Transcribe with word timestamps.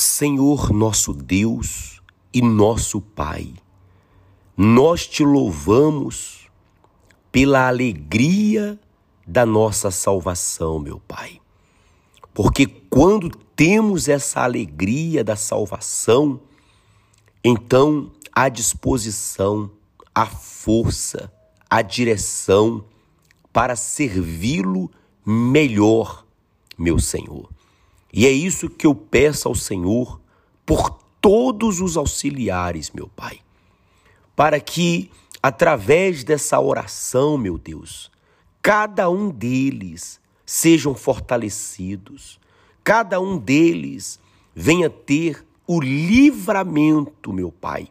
Senhor 0.00 0.72
nosso 0.72 1.12
Deus 1.12 2.00
e 2.32 2.40
nosso 2.40 3.02
Pai, 3.02 3.52
nós 4.56 5.06
te 5.06 5.22
louvamos 5.22 6.48
pela 7.30 7.68
alegria 7.68 8.80
da 9.26 9.44
nossa 9.44 9.90
salvação, 9.90 10.78
meu 10.78 11.00
Pai. 11.00 11.38
Porque 12.32 12.66
quando 12.66 13.28
temos 13.28 14.08
essa 14.08 14.40
alegria 14.40 15.22
da 15.22 15.36
salvação, 15.36 16.40
então 17.44 18.10
a 18.32 18.48
disposição, 18.48 19.70
a 20.14 20.24
força, 20.24 21.30
a 21.68 21.82
direção 21.82 22.84
para 23.52 23.76
servi-lo 23.76 24.90
melhor, 25.26 26.24
meu 26.78 26.98
Senhor. 26.98 27.59
E 28.12 28.26
é 28.26 28.30
isso 28.30 28.68
que 28.68 28.86
eu 28.86 28.94
peço 28.94 29.48
ao 29.48 29.54
Senhor 29.54 30.20
por 30.66 30.90
todos 31.20 31.80
os 31.80 31.96
auxiliares, 31.96 32.90
meu 32.90 33.08
Pai, 33.08 33.40
para 34.34 34.58
que, 34.58 35.10
através 35.42 36.24
dessa 36.24 36.58
oração, 36.60 37.36
meu 37.36 37.58
Deus, 37.58 38.10
cada 38.62 39.08
um 39.10 39.30
deles 39.30 40.20
sejam 40.44 40.94
fortalecidos, 40.94 42.40
cada 42.82 43.20
um 43.20 43.38
deles 43.38 44.18
venha 44.54 44.90
ter 44.90 45.44
o 45.66 45.80
livramento, 45.80 47.32
meu 47.32 47.52
Pai. 47.52 47.88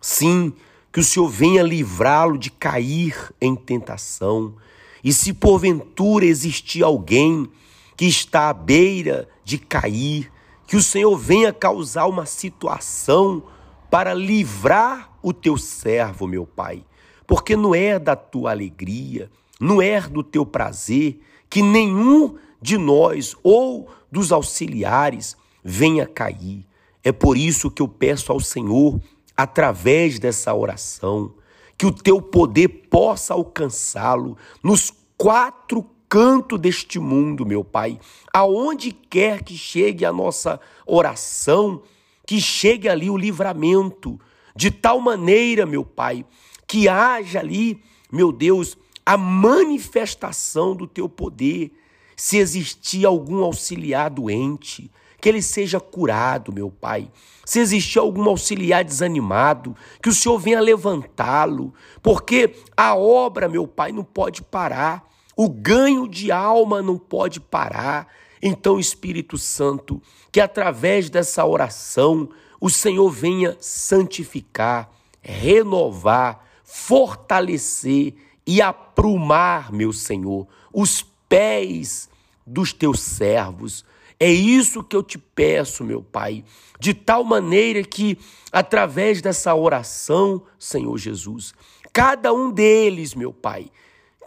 Sim, 0.00 0.52
que 0.92 1.00
o 1.00 1.04
Senhor 1.04 1.28
venha 1.28 1.62
livrá-lo 1.62 2.38
de 2.38 2.50
cair 2.50 3.34
em 3.40 3.56
tentação. 3.56 4.54
E 5.02 5.12
se 5.12 5.32
porventura 5.32 6.24
existir 6.24 6.82
alguém 6.82 7.48
que 7.96 8.04
está 8.06 8.50
à 8.50 8.52
beira 8.52 9.28
de 9.44 9.58
cair, 9.58 10.30
que 10.66 10.76
o 10.76 10.82
Senhor 10.82 11.16
venha 11.16 11.52
causar 11.52 12.06
uma 12.06 12.26
situação 12.26 13.42
para 13.90 14.12
livrar 14.12 15.16
o 15.22 15.32
teu 15.32 15.56
servo, 15.56 16.26
meu 16.26 16.46
Pai, 16.46 16.84
porque 17.26 17.56
não 17.56 17.74
é 17.74 17.98
da 17.98 18.14
tua 18.14 18.50
alegria, 18.50 19.30
não 19.58 19.80
é 19.80 20.00
do 20.00 20.22
teu 20.22 20.44
prazer 20.44 21.20
que 21.48 21.62
nenhum 21.62 22.36
de 22.60 22.76
nós 22.76 23.34
ou 23.42 23.88
dos 24.10 24.32
auxiliares 24.32 25.36
venha 25.64 26.06
cair. 26.06 26.66
É 27.02 27.12
por 27.12 27.36
isso 27.36 27.70
que 27.70 27.80
eu 27.80 27.88
peço 27.88 28.32
ao 28.32 28.40
Senhor, 28.40 29.00
através 29.36 30.18
dessa 30.18 30.52
oração, 30.54 31.34
que 31.78 31.86
o 31.86 31.92
teu 31.92 32.20
poder 32.20 32.68
possa 32.90 33.34
alcançá-lo 33.34 34.36
nos 34.62 34.92
quatro 35.16 35.82
canto 36.08 36.56
deste 36.56 36.98
mundo, 36.98 37.46
meu 37.46 37.64
Pai. 37.64 37.98
Aonde 38.32 38.92
quer 38.92 39.42
que 39.42 39.56
chegue 39.56 40.04
a 40.04 40.12
nossa 40.12 40.60
oração, 40.86 41.82
que 42.26 42.40
chegue 42.40 42.88
ali 42.88 43.08
o 43.08 43.16
livramento, 43.16 44.20
de 44.54 44.70
tal 44.70 45.00
maneira, 45.00 45.66
meu 45.66 45.84
Pai, 45.84 46.24
que 46.66 46.88
haja 46.88 47.38
ali, 47.38 47.82
meu 48.10 48.32
Deus, 48.32 48.76
a 49.04 49.16
manifestação 49.16 50.74
do 50.74 50.86
teu 50.86 51.08
poder. 51.08 51.72
Se 52.16 52.38
existir 52.38 53.04
algum 53.04 53.44
auxiliar 53.44 54.08
doente, 54.08 54.90
que 55.20 55.28
ele 55.28 55.42
seja 55.42 55.78
curado, 55.78 56.52
meu 56.52 56.70
Pai. 56.70 57.10
Se 57.44 57.60
existir 57.60 57.98
algum 57.98 58.28
auxiliar 58.28 58.82
desanimado, 58.82 59.76
que 60.02 60.08
o 60.08 60.14
Senhor 60.14 60.38
venha 60.38 60.60
levantá-lo, 60.60 61.74
porque 62.02 62.54
a 62.76 62.96
obra, 62.96 63.48
meu 63.48 63.66
Pai, 63.66 63.92
não 63.92 64.02
pode 64.02 64.42
parar. 64.42 65.04
O 65.36 65.50
ganho 65.50 66.08
de 66.08 66.32
alma 66.32 66.80
não 66.80 66.96
pode 66.96 67.38
parar. 67.38 68.08
Então, 68.42 68.80
Espírito 68.80 69.36
Santo, 69.36 70.00
que 70.32 70.40
através 70.40 71.10
dessa 71.10 71.44
oração 71.44 72.30
o 72.58 72.70
Senhor 72.70 73.10
venha 73.10 73.56
santificar, 73.60 74.90
renovar, 75.20 76.42
fortalecer 76.64 78.14
e 78.46 78.62
aprumar, 78.62 79.70
meu 79.72 79.92
Senhor, 79.92 80.46
os 80.72 81.04
pés 81.28 82.08
dos 82.46 82.72
teus 82.72 83.00
servos. 83.00 83.84
É 84.18 84.30
isso 84.30 84.82
que 84.82 84.96
eu 84.96 85.02
te 85.02 85.18
peço, 85.18 85.84
meu 85.84 86.02
Pai, 86.02 86.42
de 86.80 86.94
tal 86.94 87.22
maneira 87.22 87.82
que, 87.82 88.18
através 88.50 89.20
dessa 89.20 89.54
oração, 89.54 90.42
Senhor 90.58 90.96
Jesus, 90.96 91.52
cada 91.92 92.32
um 92.32 92.50
deles, 92.50 93.14
meu 93.14 93.32
Pai, 93.32 93.70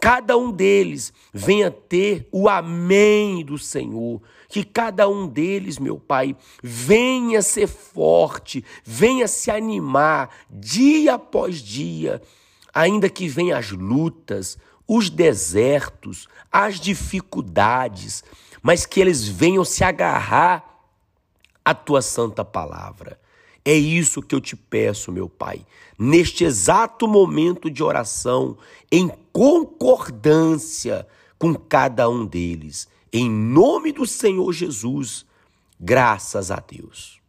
cada 0.00 0.36
um 0.36 0.50
deles 0.50 1.12
venha 1.32 1.70
ter 1.70 2.26
o 2.32 2.48
amém 2.48 3.44
do 3.44 3.58
Senhor. 3.58 4.20
Que 4.48 4.64
cada 4.64 5.08
um 5.08 5.28
deles, 5.28 5.78
meu 5.78 5.98
Pai, 5.98 6.34
venha 6.62 7.42
ser 7.42 7.68
forte, 7.68 8.64
venha 8.82 9.28
se 9.28 9.50
animar 9.50 10.30
dia 10.50 11.14
após 11.14 11.58
dia, 11.58 12.20
ainda 12.74 13.08
que 13.08 13.28
venham 13.28 13.56
as 13.56 13.70
lutas, 13.70 14.58
os 14.88 15.08
desertos, 15.08 16.26
as 16.50 16.80
dificuldades, 16.80 18.24
mas 18.60 18.84
que 18.84 19.00
eles 19.00 19.28
venham 19.28 19.64
se 19.64 19.84
agarrar 19.84 20.64
à 21.64 21.72
tua 21.72 22.02
santa 22.02 22.44
palavra. 22.44 23.20
É 23.64 23.74
isso 23.74 24.22
que 24.22 24.34
eu 24.34 24.40
te 24.40 24.56
peço, 24.56 25.12
meu 25.12 25.28
Pai, 25.28 25.64
neste 25.98 26.44
exato 26.44 27.06
momento 27.06 27.70
de 27.70 27.82
oração, 27.82 28.56
em 28.90 29.10
concordância 29.32 31.06
com 31.38 31.54
cada 31.54 32.08
um 32.08 32.26
deles. 32.26 32.88
Em 33.12 33.30
nome 33.30 33.92
do 33.92 34.06
Senhor 34.06 34.52
Jesus, 34.52 35.26
graças 35.78 36.50
a 36.50 36.56
Deus. 36.56 37.19